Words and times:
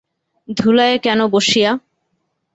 ধুলায় 0.57 0.97
কেন 0.97 1.19
বসিয়া? 1.27 1.71